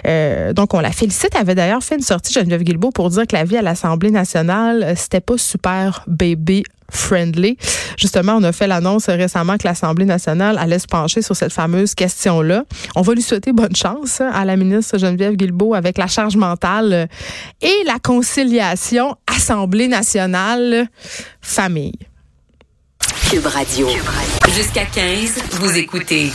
Euh, 0.06 0.52
donc, 0.52 0.74
on 0.74 0.82
la 0.82 0.92
félicite. 0.92 1.30
Elle 1.36 1.42
avait 1.42 1.56
d'ailleurs 1.56 1.82
fait 1.82 1.96
une 1.96 2.02
sortie, 2.02 2.34
Geneviève 2.34 2.64
Guilbeault, 2.64 2.92
pour 2.92 3.10
dire 3.10 3.26
que 3.26 3.36
la 3.36 3.46
vie 3.46 3.56
à 3.56 3.62
l'Assemblée 3.62 4.12
nationale, 4.12 4.84
euh, 4.84 4.94
c'était 4.98 5.22
pas 5.22 5.38
super 5.38 6.04
baby 6.08 6.64
friendly. 6.92 7.56
Justement, 7.98 8.34
on 8.36 8.44
a 8.44 8.52
fait 8.52 8.68
l'annonce 8.68 9.06
récemment 9.06 9.58
que 9.58 9.68
l'Assemblée 9.68 10.06
nationale 10.06 10.58
allait 10.58 10.80
se 10.80 10.88
pencher 10.88 11.22
sur 11.22 11.36
cette 11.36 11.54
fameuse 11.54 11.96
question-là. 11.96 12.66
On 12.96 13.02
va 13.02 13.14
lui 13.14 13.22
souhaiter 13.22 13.54
bonne 13.54 13.76
chance 13.76 14.20
hein, 14.20 14.32
à 14.34 14.44
la 14.44 14.58
ministre 14.58 14.98
Geneviève 14.98 15.36
Guilbeault 15.36 15.76
avec 15.76 15.98
la 15.98 16.08
charge 16.08 16.36
mentale 16.36 17.08
et 17.62 17.84
la 17.86 18.00
conciliation 18.00 19.16
Assemblée 19.28 19.88
nationale 19.88 20.88
famille. 21.42 22.00
Cube 23.30 23.46
Radio. 23.46 23.88
Jusqu'à 24.56 24.86
15, 24.86 25.44
vous 25.60 25.78
écoutez 25.78 26.32